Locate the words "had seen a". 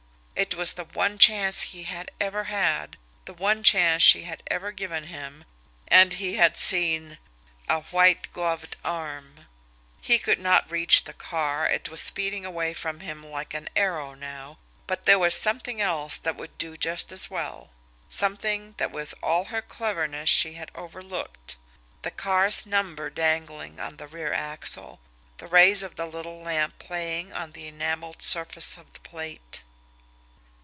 6.37-7.81